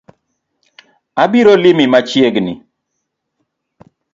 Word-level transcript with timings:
Abiro 1.23 1.53
limi 1.61 1.85
machiegni 1.91 2.53